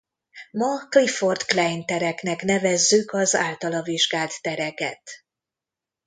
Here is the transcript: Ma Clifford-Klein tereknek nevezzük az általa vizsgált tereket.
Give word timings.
Ma 0.51 0.87
Clifford-Klein 0.89 1.85
tereknek 1.85 2.41
nevezzük 2.43 3.11
az 3.11 3.35
általa 3.35 3.81
vizsgált 3.81 4.41
tereket. 4.41 5.11